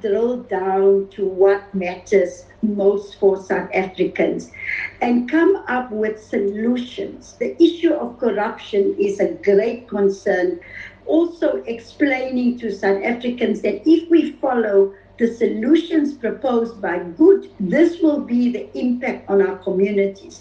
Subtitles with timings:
[0.00, 4.50] drill down to what matters most for South Africans
[5.00, 7.36] and come up with solutions.
[7.38, 10.60] The issue of corruption is a great concern.
[11.06, 18.00] Also, explaining to South Africans that if we follow the solutions proposed by Good, this
[18.00, 20.38] will be the impact on our communities.